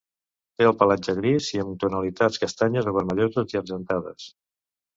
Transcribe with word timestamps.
Té 0.61 0.65
el 0.69 0.71
pelatge 0.79 1.13
gris 1.19 1.49
i 1.57 1.61
amb 1.65 1.77
tonalitats 1.85 2.43
castanyes 2.47 2.91
o 2.93 2.97
vermelloses 2.99 3.55
i 3.57 3.63
argentades. 3.63 4.29